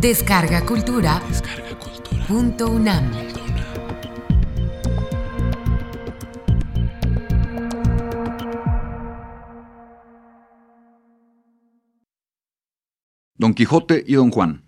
[0.00, 1.20] Descarga Cultura.
[2.26, 3.12] Punto UNAM.
[13.34, 14.62] Don Quijote y Don Juan.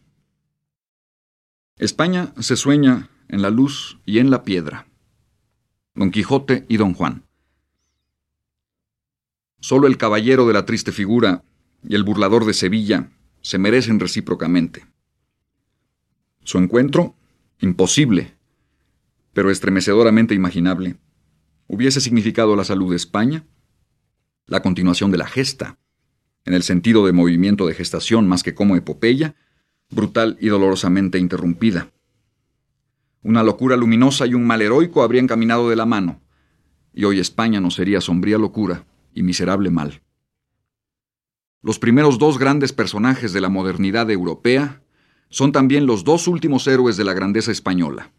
[1.79, 4.87] España se sueña en la luz y en la piedra.
[5.95, 7.25] Don Quijote y Don Juan.
[9.61, 11.43] Solo el caballero de la triste figura
[11.89, 13.09] y el burlador de Sevilla
[13.41, 14.92] se merecen recíprocamente.
[16.45, 17.15] Su encuentro,
[17.61, 18.35] imposible,
[19.33, 20.97] pero estremecedoramente imaginable,
[21.69, 23.47] hubiese significado la salud de España,
[24.47, 25.79] la continuación de la gesta,
[26.45, 29.37] en el sentido de movimiento de gestación más que como epopeya,
[29.91, 31.93] brutal y dolorosamente interrumpida.
[33.23, 36.21] Una locura luminosa y un mal heroico habrían caminado de la mano,
[36.93, 40.03] y hoy España no sería sombría locura y miserable mal.
[41.63, 44.82] Los primeros dos grandes personajes de la modernidad europea
[45.33, 48.13] son también los dos últimos héroes de la grandeza española.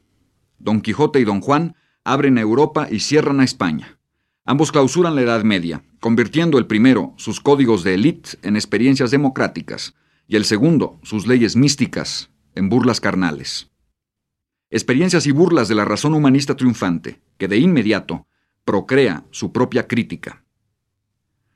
[0.58, 4.00] Don Quijote y Don Juan abren a Europa y cierran a España.
[4.46, 9.94] Ambos clausuran la Edad Media, convirtiendo el primero sus códigos de élite en experiencias democráticas
[10.28, 13.70] y el segundo sus leyes místicas en burlas carnales.
[14.72, 18.26] Experiencias y burlas de la razón humanista triunfante, que de inmediato
[18.66, 20.44] procrea su propia crítica.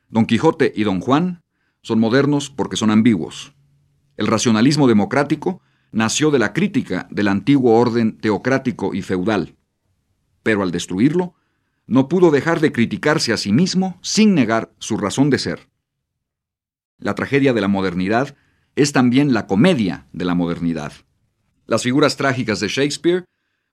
[0.08, 1.42] Don Quijote y Don Juan
[1.82, 3.57] son modernos porque son ambiguos.
[4.18, 9.56] El racionalismo democrático nació de la crítica del antiguo orden teocrático y feudal,
[10.44, 11.36] pero al destruirlo,
[11.86, 15.70] no pudo dejar de criticarse a sí mismo sin negar su razón de ser.
[17.00, 18.36] La tragedia de la modernidad
[18.76, 20.92] es también la comedia de la modernidad.
[21.66, 23.26] Las figuras trágicas de Shakespeare,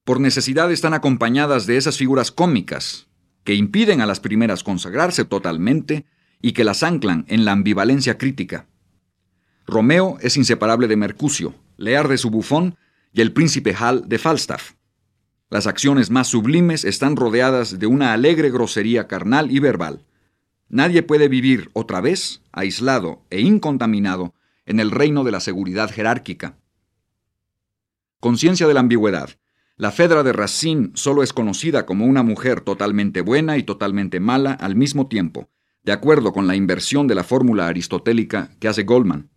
[0.04, 3.08] por necesidad, están acompañadas de esas figuras cómicas,
[3.44, 6.06] que impiden a las primeras consagrarse totalmente
[6.40, 8.66] y que las anclan en la ambivalencia crítica.
[9.66, 12.76] Romeo es inseparable de Mercucio, Lear de su bufón
[13.12, 14.74] y el príncipe Hal de Falstaff.
[15.50, 20.05] Las acciones más sublimes están rodeadas de una alegre grosería carnal y verbal.
[20.68, 24.34] Nadie puede vivir otra vez, aislado e incontaminado,
[24.66, 26.58] en el reino de la seguridad jerárquica.
[28.20, 29.30] Conciencia de la ambigüedad.
[29.77, 34.52] La Fedra de Racine solo es conocida como una mujer totalmente buena y totalmente mala
[34.52, 35.50] al mismo tiempo,
[35.83, 39.30] de acuerdo con la inversión de la fórmula aristotélica que hace Goldman.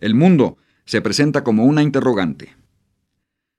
[0.00, 0.56] El mundo
[0.86, 2.56] se presenta como una interrogante.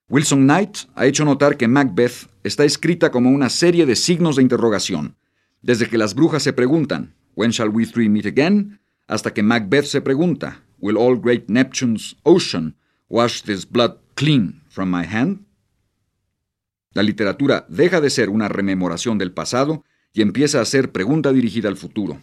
[0.09, 4.41] Wilson Knight ha hecho notar que Macbeth está escrita como una serie de signos de
[4.41, 5.15] interrogación,
[5.61, 8.79] desde que las brujas se preguntan, When shall we three meet again?
[9.07, 12.75] hasta que Macbeth se pregunta, Will all great Neptune's ocean
[13.07, 15.45] wash this blood clean from my hand?
[16.93, 21.69] La literatura deja de ser una rememoración del pasado y empieza a ser pregunta dirigida
[21.69, 22.19] al futuro.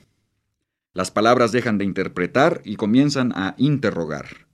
[0.98, 4.48] Las palabras dejan de interpretar y comienzan a interrogar.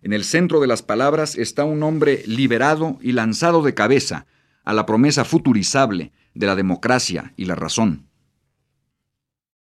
[0.00, 4.24] En el centro de las palabras está un hombre liberado y lanzado de cabeza
[4.64, 8.08] a la promesa futurizable de la democracia y la razón.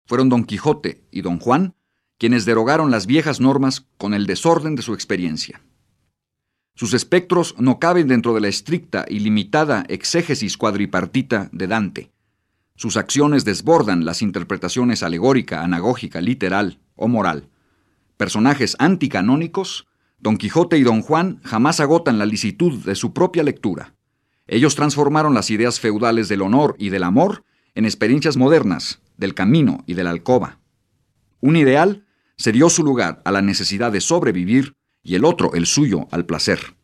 [0.06, 1.76] Fueron Don Quijote y Don Juan
[2.18, 5.62] quienes derogaron las viejas normas con el desorden de su experiencia.
[6.76, 12.12] Sus espectros no caben dentro de la estricta y limitada exégesis cuadripartita de Dante,
[12.76, 17.50] sus acciones desbordan las interpretaciones alegórica, anagógica, literal o moral.
[18.18, 19.88] Personajes anticanónicos,
[20.20, 23.96] Don Quijote y Don Juan jamás agotan la licitud de su propia lectura.
[24.48, 27.44] Ellos transformaron las ideas feudales del honor y del amor
[27.74, 30.60] en experiencias modernas, del camino y de la alcoba.
[31.40, 32.06] Un ideal
[32.38, 36.26] se dio su lugar a la necesidad de sobrevivir y el otro el suyo al
[36.26, 36.76] placer.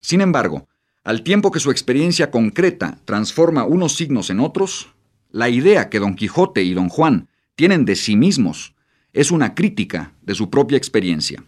[0.00, 0.68] Sin embargo,
[1.04, 4.94] al tiempo que su experiencia concreta transforma unos signos en otros,
[5.30, 8.74] la idea que Don Quijote y Don Juan tienen de sí mismos
[9.12, 11.44] es una crítica de su propia experiencia.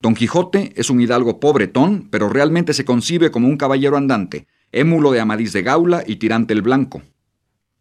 [0.00, 5.10] Don Quijote es un hidalgo pobretón, pero realmente se concibe como un caballero andante, émulo
[5.10, 7.02] de Amadís de Gaula y tirante el Blanco.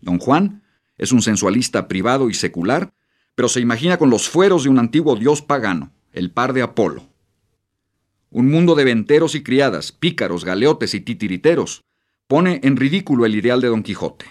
[0.01, 0.63] Don Juan
[0.97, 2.93] es un sensualista privado y secular,
[3.35, 7.03] pero se imagina con los fueros de un antiguo dios pagano, el par de Apolo.
[8.29, 11.83] Un mundo de venteros y criadas, pícaros, galeotes y titiriteros,
[12.27, 14.25] pone en ridículo el ideal de Don Quijote.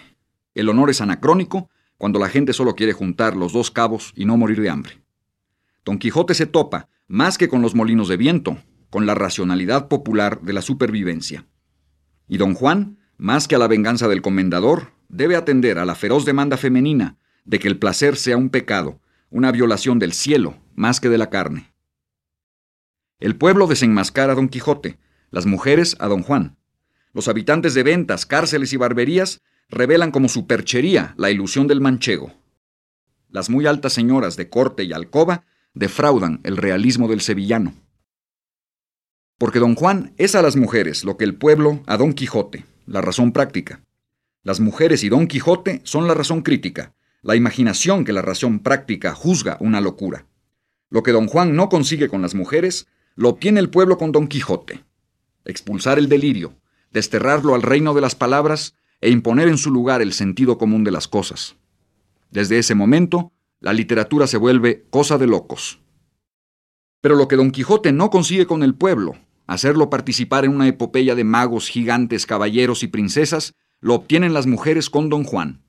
[0.53, 4.37] El honor es anacrónico cuando la gente solo quiere juntar los dos cabos y no
[4.37, 5.01] morir de hambre.
[5.83, 8.57] Don Quijote se topa, más que con los molinos de viento,
[8.89, 11.45] con la racionalidad popular de la supervivencia.
[12.27, 16.25] Y don Juan, más que a la venganza del comendador, debe atender a la feroz
[16.25, 18.99] demanda femenina de que el placer sea un pecado,
[19.29, 21.74] una violación del cielo, más que de la carne.
[23.19, 24.97] El pueblo desenmascara a don Quijote,
[25.31, 26.57] las mujeres a don Juan.
[27.13, 32.33] Los habitantes de ventas, cárceles y barberías revelan como superchería la ilusión del manchego.
[33.29, 37.73] Las muy altas señoras de corte y alcoba defraudan el realismo del sevillano.
[39.37, 43.01] Porque don Juan es a las mujeres lo que el pueblo a don Quijote, la
[43.01, 43.81] razón práctica.
[44.43, 49.13] Las mujeres y don Quijote son la razón crítica, la imaginación que la razón práctica
[49.13, 50.27] juzga una locura.
[50.89, 54.27] Lo que don Juan no consigue con las mujeres, lo obtiene el pueblo con don
[54.27, 54.83] Quijote.
[55.45, 56.53] Expulsar el delirio,
[56.91, 60.91] desterrarlo al reino de las palabras e imponer en su lugar el sentido común de
[60.91, 61.55] las cosas.
[62.31, 65.79] Desde ese momento, la literatura se vuelve cosa de locos.
[67.01, 69.15] Pero lo que Don Quijote no consigue con el pueblo,
[69.47, 74.89] hacerlo participar en una epopeya de magos, gigantes, caballeros y princesas, lo obtienen las mujeres
[74.89, 75.61] con Don Juan.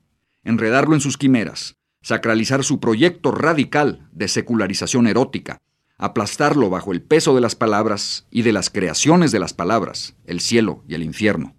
[0.43, 5.59] Enredarlo en sus quimeras, sacralizar su proyecto radical de secularización erótica,
[5.99, 10.41] aplastarlo bajo el peso de las palabras y de las creaciones de las palabras, el
[10.41, 11.57] cielo y el infierno.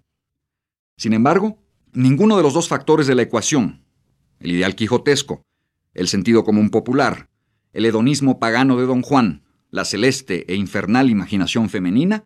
[0.96, 1.58] Sin embargo,
[1.92, 3.84] ninguno de los dos factores de la ecuación,
[4.40, 5.42] el ideal quijotesco,
[5.94, 7.28] el sentido común popular,
[7.72, 12.24] el hedonismo pagano de Don Juan, la celeste e infernal imaginación femenina,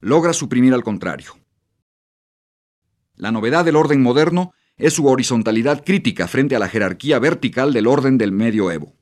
[0.00, 1.36] logra suprimir al contrario.
[3.14, 7.88] La novedad del orden moderno es su horizontalidad crítica frente a la jerarquía vertical del
[7.88, 8.94] orden del medioevo.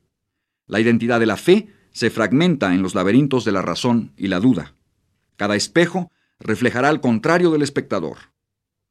[0.65, 4.39] La identidad de la fe se fragmenta en los laberintos de la razón y la
[4.39, 4.75] duda.
[5.35, 8.17] Cada espejo reflejará al contrario del espectador.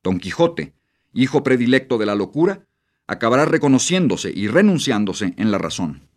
[0.03, 0.75] Don Quijote,
[1.13, 2.67] hijo predilecto de la locura,
[3.07, 6.09] acabará reconociéndose y renunciándose en la razón.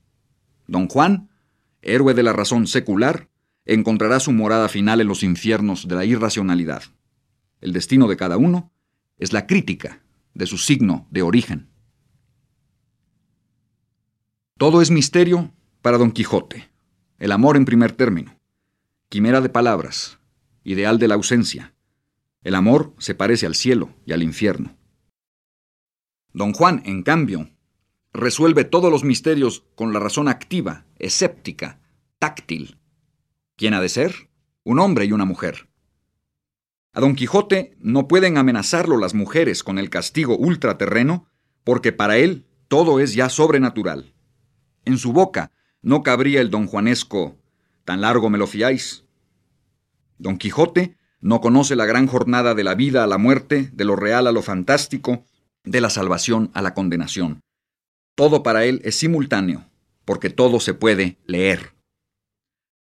[0.65, 1.30] Don Juan,
[1.83, 3.30] héroe de la razón secular,
[3.65, 6.81] encontrará su morada final en los infiernos de la irracionalidad.
[7.62, 8.71] El destino de cada uno
[9.19, 10.01] es la crítica
[10.33, 11.69] de su signo de origen.
[14.57, 15.51] Todo es misterio
[15.83, 16.78] para Don Quijote.
[17.19, 18.39] El amor en primer término.
[19.10, 20.19] Quimera de palabras.
[20.63, 21.75] Ideal de la ausencia.
[22.44, 24.77] El amor se parece al cielo y al infierno.
[26.31, 27.50] Don Juan, en cambio,
[28.13, 31.81] resuelve todos los misterios con la razón activa, escéptica,
[32.19, 32.80] táctil.
[33.57, 34.30] ¿Quién ha de ser?
[34.63, 35.68] Un hombre y una mujer.
[36.94, 41.27] A Don Quijote no pueden amenazarlo las mujeres con el castigo ultraterreno,
[41.66, 44.13] porque para él todo es ya sobrenatural.
[44.86, 47.37] En su boca no cabría el don Juanesco,
[47.85, 49.05] tan largo me lo fiáis.
[50.17, 53.95] Don Quijote no conoce la gran jornada de la vida a la muerte, de lo
[53.95, 55.23] real a lo fantástico,
[55.63, 57.41] de la salvación a la condenación.
[58.15, 59.65] Todo para él es simultáneo,
[60.05, 61.73] porque todo se puede leer.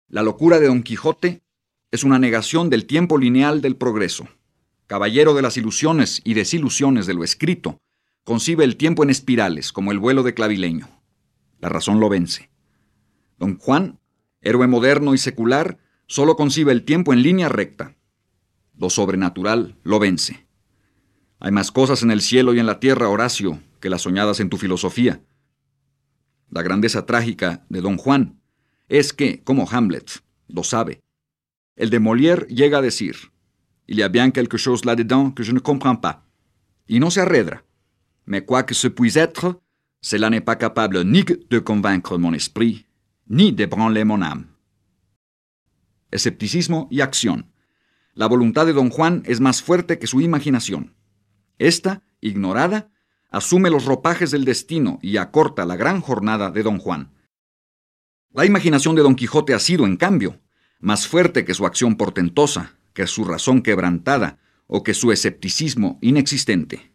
[0.08, 1.42] La locura de Don Quijote
[1.90, 4.28] es una negación del tiempo lineal del progreso.
[4.86, 7.78] Caballero de las ilusiones y desilusiones de lo escrito,
[8.24, 10.88] concibe el tiempo en espirales, como el vuelo de clavileño.
[11.60, 12.51] La razón lo vence.
[13.42, 13.98] Don Juan,
[14.40, 17.96] héroe moderno y secular, solo concibe el tiempo en línea recta.
[18.78, 20.46] Lo sobrenatural lo vence.
[21.40, 24.48] Hay más cosas en el cielo y en la tierra, Horacio, que las soñadas en
[24.48, 25.22] tu filosofía.
[26.50, 28.40] La grandeza trágica de Don Juan
[28.88, 31.00] es que, como Hamlet, lo sabe.
[31.74, 33.32] El de Molière llega a decir,
[33.88, 36.22] Il y a bien quelque chose là-dedans que je ne comprends pas.
[36.86, 37.64] Y no se arredra.
[38.24, 39.60] Mais quoi que ce puisse être,
[40.00, 42.86] cela n'est pas capable ni de convaincre mon esprit,
[43.26, 44.48] ni d'ébranler mon âme.
[46.10, 47.52] Escepticismo y acción.
[48.14, 50.94] La voluntad de don Juan es más fuerte que su imaginación.
[51.58, 52.90] Esta, ignorada,
[53.30, 57.12] asume los ropajes del destino y acorta la gran jornada de don Juan.
[58.32, 60.41] La imaginación de don Quijote ha sido, en cambio,
[60.81, 66.93] más fuerte que su acción portentosa, que su razón quebrantada o que su escepticismo inexistente.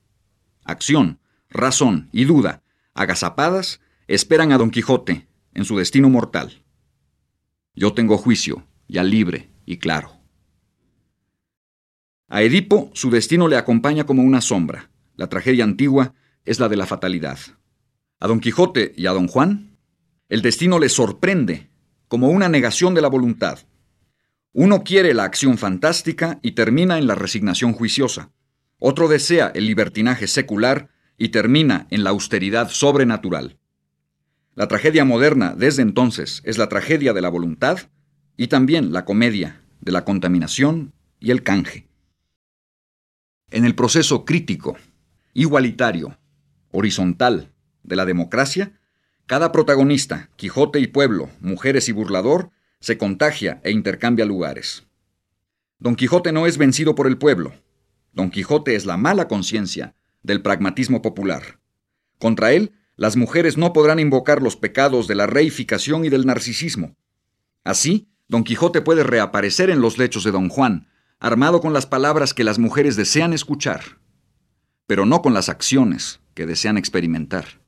[0.63, 1.19] Acción,
[1.49, 6.63] razón y duda, agazapadas, esperan a don Quijote en su destino mortal.
[7.75, 10.11] Yo tengo juicio, ya libre y claro.
[12.29, 14.91] A Edipo su destino le acompaña como una sombra.
[15.15, 16.13] La tragedia antigua
[16.45, 17.39] es la de la fatalidad.
[18.19, 19.77] A Don Quijote y a Don Juan,
[20.29, 21.69] el destino le sorprende
[22.07, 23.59] como una negación de la voluntad.
[24.53, 28.31] Uno quiere la acción fantástica y termina en la resignación juiciosa.
[28.77, 33.57] Otro desea el libertinaje secular y termina en la austeridad sobrenatural.
[34.57, 37.77] La tragedia moderna desde entonces es la tragedia de la voluntad
[38.37, 41.87] y también la comedia de la contaminación y el canje.
[43.51, 44.75] En el proceso crítico,
[45.35, 46.17] igualitario,
[46.71, 48.71] horizontal de la democracia,
[49.27, 52.49] cada protagonista, Quijote y pueblo, mujeres y burlador,
[52.79, 54.87] se contagia e intercambia lugares.
[55.77, 57.53] Don Quijote no es vencido por el pueblo.
[58.11, 61.59] Don Quijote es la mala conciencia del pragmatismo popular.
[62.17, 66.97] Contra él, las mujeres no podrán invocar los pecados de la reificación y del narcisismo.
[67.63, 70.89] Así, Don Quijote puede reaparecer en los lechos de Don Juan,
[71.19, 73.99] armado con las palabras que las mujeres desean escuchar,
[74.87, 77.61] pero no con las acciones que desean experimentar.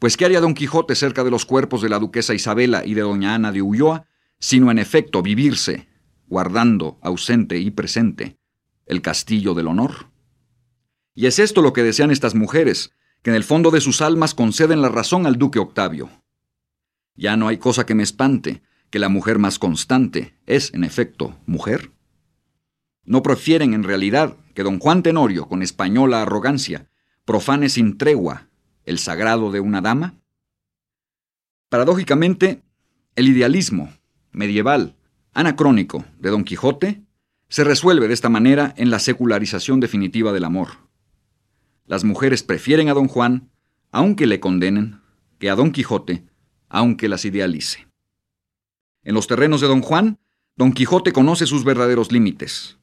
[0.00, 3.02] Pues ¿qué haría Don Quijote cerca de los cuerpos de la duquesa Isabela y de
[3.02, 4.06] doña Ana de Ulloa,
[4.40, 5.88] sino en efecto vivirse,
[6.26, 8.38] guardando, ausente y presente,
[8.86, 10.10] el castillo del honor.
[11.14, 14.34] Y es esto lo que desean estas mujeres, que en el fondo de sus almas
[14.34, 16.10] conceden la razón al duque Octavio.
[17.14, 21.36] Ya no hay cosa que me espante, que la mujer más constante es, en efecto,
[21.46, 21.92] mujer.
[23.04, 26.88] ¿No prefieren en realidad que don Juan Tenorio, con española arrogancia,
[27.24, 28.48] profane sin tregua
[28.84, 30.14] el sagrado de una dama?
[31.68, 32.62] Paradójicamente,
[33.16, 33.92] el idealismo
[34.32, 34.96] medieval,
[35.32, 37.02] anacrónico de Don Quijote
[37.48, 40.89] se resuelve de esta manera en la secularización definitiva del amor.
[41.90, 43.50] Las mujeres prefieren a Don Juan,
[43.90, 45.00] aunque le condenen,
[45.40, 46.24] que a Don Quijote,
[46.68, 47.88] aunque las idealice.
[49.02, 50.20] En los terrenos de Don Juan,
[50.54, 52.78] Don Quijote conoce sus verdaderos límites.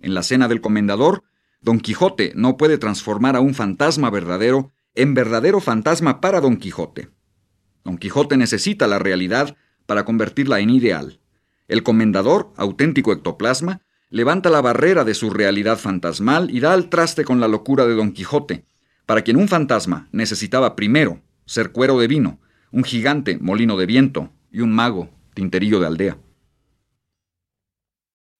[0.00, 1.24] En la cena del comendador,
[1.62, 7.08] Don Quijote no puede transformar a un fantasma verdadero en verdadero fantasma para Don Quijote.
[7.82, 9.56] Don Quijote necesita la realidad
[9.86, 11.18] para convertirla en ideal.
[11.66, 17.24] El comendador, auténtico ectoplasma, levanta la barrera de su realidad fantasmal y da al traste
[17.24, 18.64] con la locura de Don Quijote,
[19.06, 24.32] para quien un fantasma necesitaba primero ser cuero de vino, un gigante molino de viento
[24.50, 26.18] y un mago tinterillo de aldea.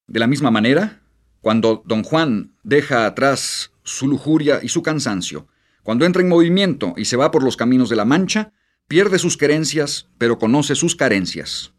[0.06, 1.02] De la misma manera,
[1.40, 5.46] cuando don Juan deja atrás su lujuria y su cansancio,
[5.82, 8.52] cuando entra en movimiento y se va por los caminos de la Mancha,
[8.88, 11.72] pierde sus querencias, pero conoce sus carencias.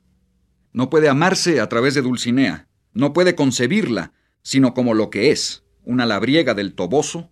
[0.73, 5.63] No puede amarse a través de Dulcinea, no puede concebirla, sino como lo que es,
[5.83, 7.31] una labriega del toboso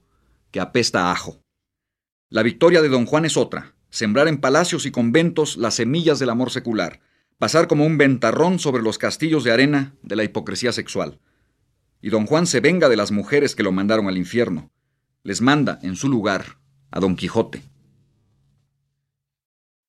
[0.52, 1.42] que apesta a ajo.
[2.30, 6.30] La victoria de don Juan es otra, sembrar en palacios y conventos las semillas del
[6.30, 7.02] amor secular,
[7.38, 11.20] pasar como un ventarrón sobre los castillos de arena de la hipocresía sexual.
[12.02, 14.72] Y don Juan se venga de las mujeres que lo mandaron al infierno.
[15.24, 16.60] Les manda, en su lugar,
[16.92, 17.62] a don Quijote.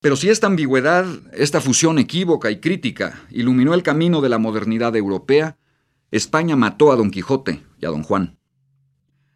[0.01, 4.95] Pero si esta ambigüedad, esta fusión equívoca y crítica iluminó el camino de la modernidad
[4.95, 5.57] europea,
[6.11, 8.39] España mató a don Quijote y a don Juan.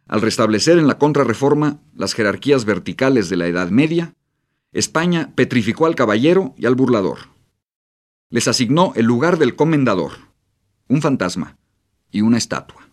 [0.07, 4.13] Al restablecer en la contrarreforma las jerarquías verticales de la Edad Media,
[4.71, 7.33] España petrificó al caballero y al burlador
[8.33, 10.13] les asignó el lugar del comendador,
[10.87, 11.55] un fantasma
[12.09, 12.89] y una estatua.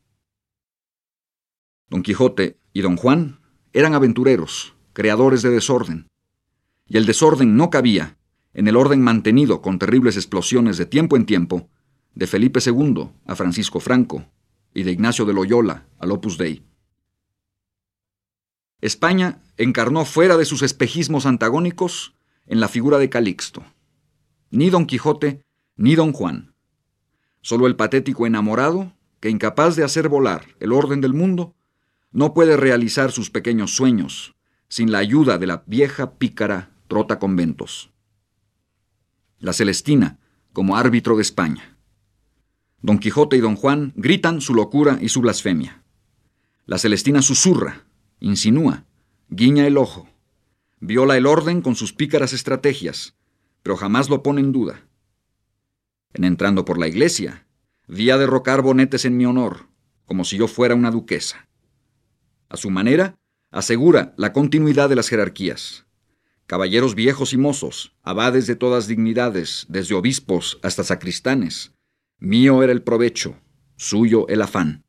[1.89, 3.41] Don Quijote y don Juan
[3.73, 6.10] eran aventureros, creadores de desorden,
[6.91, 8.19] y el desorden no cabía
[8.53, 11.71] en el orden mantenido con terribles explosiones de tiempo en tiempo
[12.15, 14.27] de Felipe II a Francisco Franco
[14.75, 16.63] y de Ignacio de Loyola al Opus Dei.
[18.83, 22.15] España encarnó fuera de sus espejismos antagónicos
[22.47, 23.65] en la figura de Calixto
[24.51, 25.45] ni don Quijote,
[25.77, 26.55] ni don Juan.
[27.41, 31.55] Solo el patético enamorado, que incapaz de hacer volar el orden del mundo,
[32.11, 34.35] no puede realizar sus pequeños sueños
[34.69, 37.93] sin la ayuda de la vieja pícara trota conventos.
[39.39, 40.19] La Celestina,
[40.53, 41.79] como árbitro de España.
[42.83, 45.85] Don Quijote y don Juan gritan su locura y su blasfemia.
[46.67, 47.87] La Celestina susurra,
[48.19, 48.87] insinúa,
[49.29, 50.09] guiña el ojo,
[50.81, 53.15] viola el orden con sus pícaras estrategias,
[53.63, 54.85] pero jamás lo pone en duda.
[56.13, 57.47] En entrando por la iglesia,
[57.87, 59.69] vi a derrocar bonetes en mi honor,
[60.07, 61.49] como si yo fuera una duquesa.
[62.49, 63.17] A su manera,
[63.53, 65.87] asegura la continuidad de las jerarquías.
[66.51, 71.73] Caballeros viejos y mozos, abades de todas dignidades, desde obispos hasta sacristanes.
[72.19, 73.39] Mío era el provecho,
[73.77, 74.85] suyo el afán.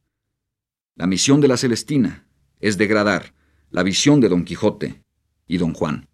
[0.95, 2.27] La misión de la Celestina
[2.61, 3.35] es degradar
[3.69, 5.03] la visión de Don Quijote
[5.45, 6.09] y Don Juan.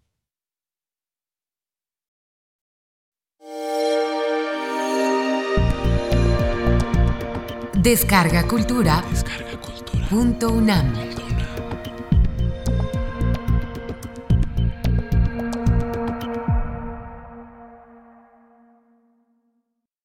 [7.72, 9.02] Descarga Cultura.
[9.10, 10.08] Descarga Cultura.
[10.10, 11.07] Punto UNAM.